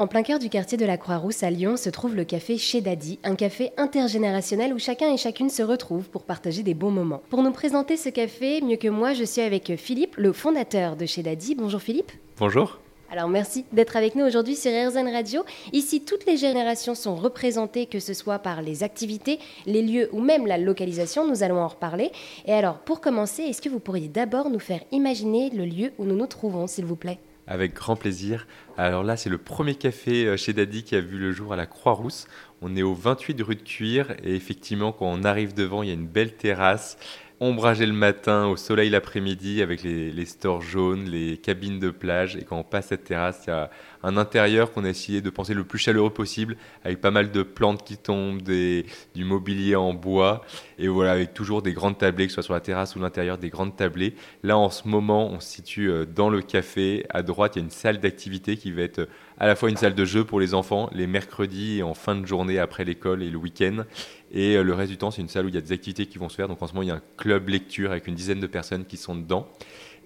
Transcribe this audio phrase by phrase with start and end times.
[0.00, 2.80] En plein cœur du quartier de la Croix-Rousse à Lyon se trouve le café Chez
[2.80, 7.20] Daddy, un café intergénérationnel où chacun et chacune se retrouve pour partager des bons moments.
[7.30, 11.04] Pour nous présenter ce café, mieux que moi, je suis avec Philippe, le fondateur de
[11.04, 11.56] Chez Daddy.
[11.56, 12.12] Bonjour Philippe.
[12.38, 12.78] Bonjour.
[13.10, 15.42] Alors merci d'être avec nous aujourd'hui sur RZN Radio.
[15.72, 20.20] Ici, toutes les générations sont représentées, que ce soit par les activités, les lieux ou
[20.20, 21.26] même la localisation.
[21.26, 22.12] Nous allons en reparler.
[22.46, 26.04] Et alors, pour commencer, est-ce que vous pourriez d'abord nous faire imaginer le lieu où
[26.04, 27.18] nous nous trouvons, s'il vous plaît?
[27.48, 28.46] Avec grand plaisir.
[28.76, 31.56] Alors là, c'est le premier café euh, chez Daddy qui a vu le jour à
[31.56, 32.28] la Croix-Rousse.
[32.62, 35.90] On est au 28 rue de Cuir et effectivement, quand on arrive devant, il y
[35.90, 36.98] a une belle terrasse
[37.40, 42.36] ombragé le matin, au soleil l'après-midi, avec les, stores jaunes, les cabines de plage.
[42.36, 43.70] Et quand on passe cette terrasse, il y a
[44.02, 47.42] un intérieur qu'on a essayé de penser le plus chaleureux possible, avec pas mal de
[47.42, 50.42] plantes qui tombent, des, du mobilier en bois.
[50.78, 53.38] Et voilà, avec toujours des grandes tablées, que ce soit sur la terrasse ou l'intérieur,
[53.38, 54.14] des grandes tablées.
[54.42, 57.04] Là, en ce moment, on se situe euh, dans le café.
[57.10, 59.08] À droite, il y a une salle d'activité qui va être
[59.40, 62.16] à la fois une salle de jeu pour les enfants les mercredis et en fin
[62.16, 63.84] de journée après l'école et le week-end.
[64.32, 66.06] Et euh, le reste du temps, c'est une salle où il y a des activités
[66.06, 66.48] qui vont se faire.
[66.48, 68.84] Donc en ce moment, il y a un club lecture avec une dizaine de personnes
[68.84, 69.48] qui sont dedans.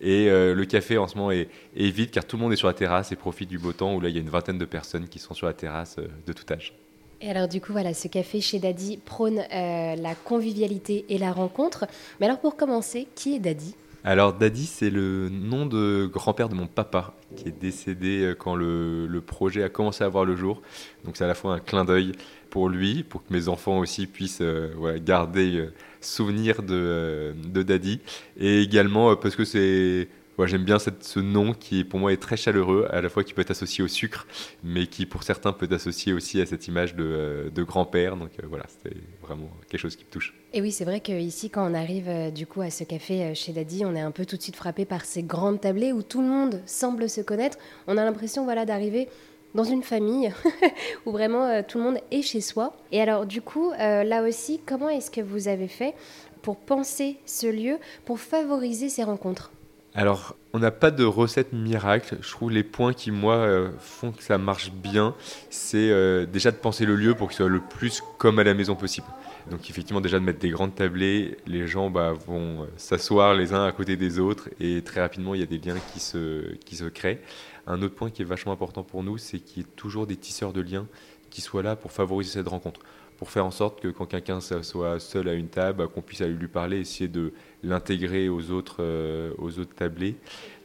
[0.02, 2.66] Et euh, le café en ce moment est, vide car tout le monde est sur
[2.66, 4.64] la terrasse et profite du beau temps où là, il y a une vingtaine de
[4.64, 6.74] personnes qui sont sur la terrasse euh, de tout âge.
[7.20, 11.86] Et alors du coup, voilà, ce café chez Daddy prône la convivialité et la rencontre.
[12.18, 16.54] Mais alors pour commencer, qui est Daddy alors Daddy, c'est le nom de grand-père de
[16.54, 20.60] mon papa qui est décédé euh, quand le, projet a commencé à voir le jour.
[21.04, 22.12] Donc c'est à la fois un clin d'œil
[22.50, 28.00] pour lui, pour que mes enfants aussi puissent euh, garder euh, souvenir de, de Daddy,
[28.36, 30.08] et également parce que c'est
[30.46, 33.42] j'aime bien ce nom qui, pour moi, est très chaleureux, à la fois qui peut
[33.42, 34.26] être associé au sucre,
[34.62, 38.16] mais qui, pour certains, peut être associé aussi à cette image de, euh, grand-père.
[38.16, 40.34] Donc euh, voilà, c'était vraiment quelque chose qui me touche.
[40.52, 43.52] Et oui, c'est vrai qu'ici, quand on arrive euh, du coup à ce café chez
[43.52, 46.20] Daddy, on est un peu tout de suite frappé par ces grandes tablées où tout
[46.20, 47.58] le monde semble se connaître.
[47.86, 49.08] On a l'impression voilà, d'arriver
[49.54, 50.32] dans une famille
[51.06, 52.74] où vraiment tout le monde est chez soi.
[52.90, 55.94] Et alors du coup, là aussi, comment est-ce que vous avez fait
[56.40, 59.52] pour penser ce lieu, pour favoriser ces rencontres?
[59.94, 62.16] Alors, on n'a pas de recette miracle.
[62.22, 65.14] Je trouve les points qui, moi, euh, font que ça marche bien,
[65.50, 68.54] c'est euh, déjà de penser le lieu pour qu'il soit le plus comme à la
[68.54, 69.06] maison possible.
[69.50, 73.52] Donc, effectivement, déjà de mettre des grandes tablées, les gens bah, vont euh, s'asseoir les
[73.52, 76.54] uns à côté des autres et très rapidement, il y a des liens qui se,
[76.64, 77.20] qui se créent.
[77.66, 80.16] Un autre point qui est vachement important pour nous, c'est qu'il y ait toujours des
[80.16, 80.86] tisseurs de liens
[81.28, 82.80] qui soient là pour favoriser cette rencontre
[83.22, 86.32] pour faire en sorte que quand quelqu'un soit seul à une table, qu'on puisse aller
[86.32, 90.16] lui parler, essayer de l'intégrer aux autres, euh, aux autres tablés,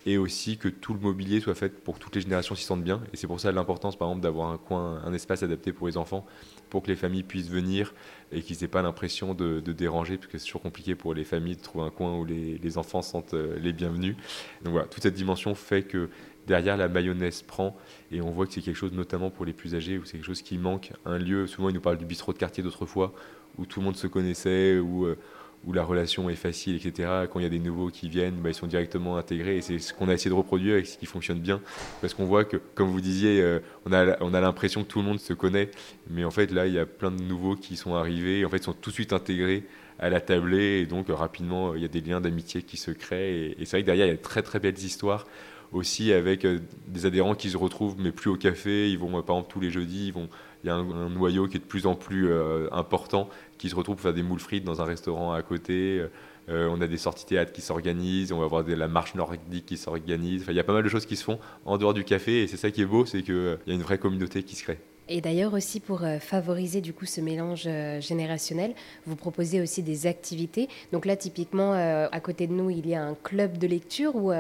[0.07, 2.84] et aussi que tout le mobilier soit fait pour que toutes les générations s'y sentent
[2.84, 3.03] bien.
[3.13, 5.97] Et c'est pour ça l'importance, par exemple, d'avoir un coin, un espace adapté pour les
[5.97, 6.25] enfants,
[6.72, 7.94] pour que les familles puissent venir
[8.31, 11.57] et qu'ils n'aient pas l'impression de, déranger, parce que c'est toujours compliqué pour les familles
[11.57, 14.16] de trouver un coin où les, les enfants sentent euh, les bienvenus.
[14.63, 16.09] Donc voilà, toute cette dimension fait que
[16.47, 17.78] derrière la mayonnaise prend
[18.12, 20.25] et on voit que c'est quelque chose notamment pour les plus âgés où c'est quelque
[20.25, 21.46] chose qui manque un lieu.
[21.46, 23.13] Souvent ils nous parlent du bistrot de quartier d'autrefois
[23.58, 25.18] où tout le monde se connaissait où, euh,
[25.66, 28.50] où la relation est facile etc quand il y a des nouveaux qui viennent bah,
[28.50, 31.06] ils sont directement intégrés et c'est ce qu'on a essayé de reproduire et ce qui
[31.06, 31.62] fonctionne bien
[32.02, 35.00] parce qu'on voit que comme vous disiez euh, on a, on a l'impression que tout
[35.00, 35.69] le monde se connaît
[36.09, 38.50] mais en fait là il y a plein de nouveaux qui sont arrivés et en
[38.50, 39.63] fait sont tout de suite intégrés
[40.00, 43.34] à la tablée et donc rapidement il y a des liens d'amitié qui se créent
[43.34, 45.25] et, et c'est vrai que derrière il y a de très très belles histoires
[45.72, 48.89] aussi avec euh, des adhérents qui se retrouvent, mais plus au café.
[48.89, 50.29] Ils vont, euh, par exemple, tous les jeudis, vont,
[50.63, 53.75] il y a un, noyau qui est de plus en plus euh, important, qui se
[53.75, 56.06] retrouve pour faire des moules frites dans un restaurant à côté.
[56.50, 60.44] on a des sorties théâtre qui s'organisent, on va avoir la marche nordique qui s'organise.
[60.44, 62.44] Enfin, il y a pas mal de choses qui se font en dehors du café,
[62.44, 64.63] et c'est ça qui est beau, c'est qu'il y a une vraie communauté qui se
[64.63, 64.79] crée.
[65.09, 68.73] Et d'ailleurs aussi pour euh, favoriser du coup ce mélange euh, générationnel,
[69.06, 70.68] vous proposez aussi des activités.
[70.91, 74.16] Donc là typiquement euh, à côté de nous il y a un club de lecture
[74.16, 74.34] où,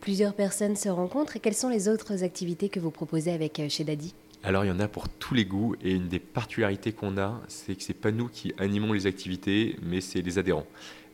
[0.00, 1.36] plusieurs personnes se rencontrent.
[1.36, 4.14] Et quelles sont les autres activités que vous proposez avec chez Daddy?
[4.44, 7.40] Alors il y en a pour tous les goûts et une des particularités qu'on a,
[7.48, 10.66] c'est que c'est pas nous qui animons les activités, mais c'est les adhérents.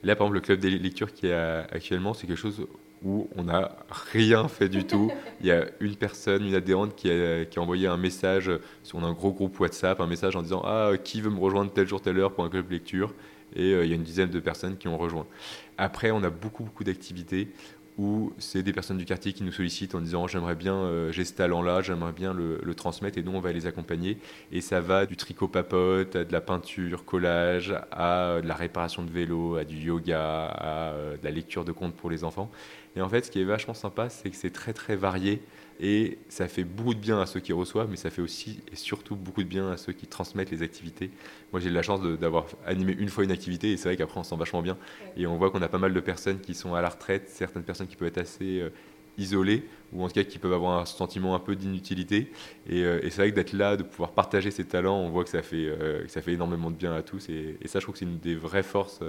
[0.02, 2.66] Là par exemple le club des lectures qui est actuellement, c'est quelque chose
[3.04, 3.76] où on n'a
[4.12, 5.10] rien fait du tout.
[5.40, 8.50] Il y a une personne, une adhérente qui a, envoyé un message
[8.82, 11.86] sur un gros groupe WhatsApp, un message en disant Ah, qui veut me rejoindre tel
[11.86, 13.14] jour, telle heure pour un club lecture?
[13.54, 15.26] Et euh, il y a une dizaine de personnes qui ont rejoint.
[15.78, 17.48] Après, on a beaucoup, beaucoup d'activités
[17.96, 21.24] où c'est des personnes du quartier qui nous sollicitent en disant j'aimerais bien, euh, j'ai
[21.24, 24.18] ce talent-là, j'aimerais bien le, transmettre et nous on va les accompagner.
[24.50, 28.54] Et ça va du tricot papote, à de la peinture, collage, à euh, de la
[28.54, 32.24] réparation de vélo, à du yoga, à euh, de la lecture de contes pour les
[32.24, 32.50] enfants.
[32.96, 35.40] Et en fait, ce qui est vachement sympa, c'est que c'est très très varié
[35.80, 38.76] et ça fait beaucoup de bien à ceux qui reçoivent, mais ça fait aussi et
[38.76, 41.10] surtout beaucoup de bien à ceux qui transmettent les activités.
[41.52, 44.20] Moi, j'ai eu la chance d'avoir animé une fois une activité, et c'est vrai qu'après,
[44.20, 44.76] on se sent vachement bien.
[45.16, 47.64] Et on voit qu'on a pas mal de personnes qui sont à la retraite, certaines
[47.64, 48.70] personnes qui peuvent être assez euh,
[49.18, 52.32] isolés ou en tout cas qui peuvent avoir un sentiment un peu d'inutilité.
[52.68, 55.42] Et, c'est vrai que d'être là, de pouvoir partager ses talents, on voit que ça
[55.42, 55.72] fait,
[56.08, 57.28] ça fait énormément de bien à tous.
[57.28, 59.02] Et, et ça, je trouve que c'est une des vraies forces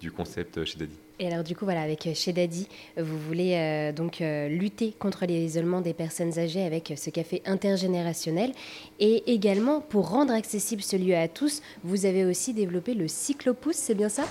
[0.00, 0.96] du concept chez Daddy.
[1.18, 5.24] Et alors du coup, voilà, avec chez Daddy, vous voulez euh, donc euh, lutter contre
[5.24, 8.52] l'isolement des personnes âgées avec ce café intergénérationnel.
[9.00, 13.76] Et également, pour rendre accessible ce lieu à tous, vous avez aussi développé le cyclopousse,
[13.76, 14.24] c'est bien ça?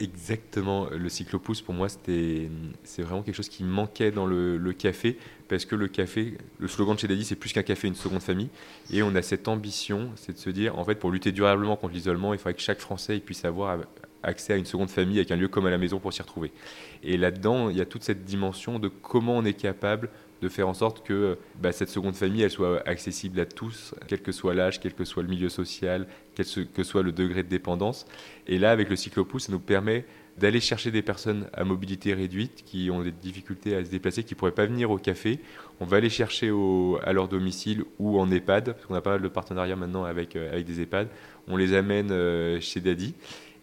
[0.00, 2.50] Exactement, le cyclopousse pour moi c'était
[2.82, 5.16] c'est vraiment quelque chose qui manquait dans le, le, café
[5.48, 8.20] parce que le café, le slogan de chez Daddy c'est plus qu'un café, une seconde
[8.20, 8.48] famille
[8.90, 11.94] et on a cette ambition, c'est de se dire en fait pour lutter durablement contre
[11.94, 13.78] l'isolement il faudrait que chaque Français puisse avoir
[14.24, 16.52] accès à une seconde famille avec un lieu comme à la maison pour s'y retrouver.
[17.02, 20.10] Et là-dedans, il y a toute cette dimension de comment on est capable
[20.42, 24.20] de faire en sorte que bah, cette seconde famille, elle soit accessible à tous, quel
[24.20, 27.48] que soit l'âge, quel que soit le milieu social, quel que soit le degré de
[27.48, 28.06] dépendance.
[28.46, 30.04] Et là, avec le cyclopousse, ça nous permet
[30.38, 34.34] d'aller chercher des personnes à mobilité réduite qui ont des difficultés à se déplacer, qui
[34.34, 35.38] ne pourraient pas venir au café.
[35.80, 36.52] On va les chercher
[37.04, 40.36] à leur domicile ou en EHPAD, parce qu'on a pas mal de partenariats maintenant avec,
[40.36, 41.08] euh, avec des EHPAD.
[41.48, 43.14] On les amène euh, chez Daddy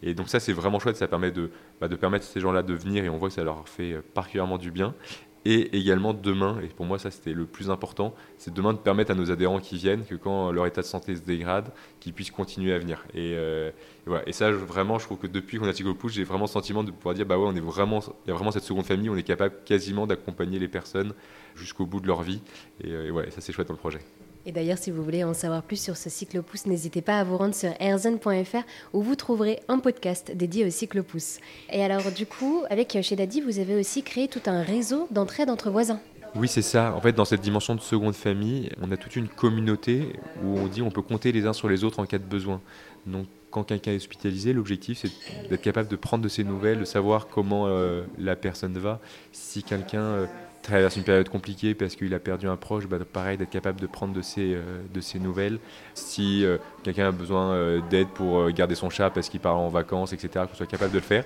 [0.04, 2.64] et donc ça, c'est vraiment chouette, ça permet de, bah, de permettre à ces gens-là
[2.64, 4.96] de venir et on voit que ça leur fait euh, particulièrement du bien.
[5.44, 9.10] Et également demain, et pour moi ça c'était le plus important, c'est demain de permettre
[9.10, 12.30] à nos adhérents qui viennent que quand leur état de santé se dégrade, qu'ils puissent
[12.30, 13.04] continuer à venir.
[13.16, 13.72] Et, euh,
[14.06, 14.22] voilà.
[14.30, 16.92] et ça vraiment, je trouve que depuis qu'on a Push, j'ai vraiment le sentiment de
[16.92, 19.16] pouvoir dire bah ouais, on est vraiment, il y a vraiment cette seconde famille, on
[19.16, 21.14] est capable quasiment d'accompagner les personnes
[21.56, 22.42] jusqu'au bout de leur vie.
[22.84, 24.02] Et, euh, et ça c'est chouette dans le projet.
[24.46, 27.38] Et d'ailleurs, si vous voulez en savoir plus sur ce cyclopousse, n'hésitez pas à vous
[27.38, 31.40] rendre sur airzen.fr où vous trouverez un podcast dédié au cyclopousse.
[31.72, 35.50] Et alors, du coup, avec chez Daddy, vous avez aussi créé tout un réseau d'entraide
[35.50, 36.00] entre voisins.
[36.34, 36.94] Oui, c'est ça.
[36.96, 40.68] En fait, dans cette dimension de seconde famille, on a toute une communauté où on
[40.68, 42.62] dit on peut compter les uns sur les autres en cas de besoin.
[43.06, 46.86] Donc, quand quelqu'un est hospitalisé, l'objectif c'est d'être capable de prendre de ses nouvelles, de
[46.86, 49.02] savoir comment euh, la personne va.
[49.34, 50.26] Si quelqu'un euh,
[50.62, 53.88] traverse une période compliquée parce qu'il a perdu un proche, bah, pareil, d'être capable de
[53.88, 55.60] prendre de ses, euh, de ses nouvelles.
[55.94, 59.70] Si euh, quelqu'un a besoin euh, d'aide pour garder son chat parce qu'il part en
[59.70, 61.26] vacances, etc., qu'on soit capable de le faire.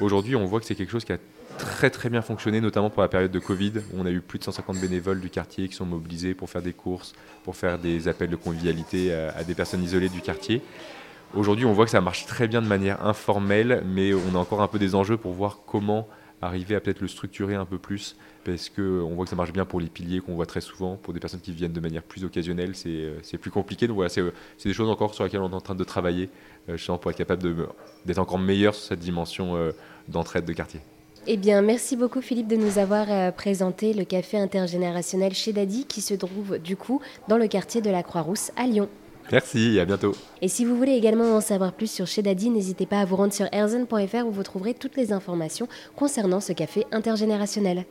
[0.00, 1.18] Aujourd'hui, on voit que c'est quelque chose qui a
[1.58, 4.38] très très bien fonctionné, notamment pour la période de Covid, où on a eu plus
[4.38, 8.08] de 150 bénévoles du quartier qui sont mobilisés pour faire des courses, pour faire des
[8.08, 10.62] appels de convivialité à, à des personnes isolées du quartier.
[11.34, 14.62] Aujourd'hui, on voit que ça marche très bien de manière informelle, mais on a encore
[14.62, 16.08] un peu des enjeux pour voir comment
[16.42, 19.64] arriver à peut-être le structurer un peu plus parce qu'on voit que ça marche bien
[19.64, 20.96] pour les piliers qu'on voit très souvent.
[20.96, 23.88] Pour des personnes qui viennent de manière plus occasionnelle, c'est euh, plus compliqué.
[23.88, 24.22] Donc voilà, c'est
[24.64, 26.30] des choses encore sur lesquelles on est en train de travailler,
[26.68, 27.42] euh, justement pour être capable
[28.04, 29.72] d'être encore meilleur sur cette dimension euh,
[30.08, 30.80] d'entraide de quartier.
[31.26, 36.00] Eh bien, merci beaucoup Philippe de nous avoir présenté le café intergénérationnel chez Daddy qui
[36.00, 38.88] se trouve du coup dans le quartier de la Croix-Rousse à Lyon.
[39.32, 40.14] Merci à bientôt.
[40.40, 43.16] Et si vous voulez également en savoir plus sur chez Daddy, n'hésitez pas à vous
[43.16, 47.84] rendre sur erzen.fr où vous trouverez toutes les informations concernant ce café intergénérationnel.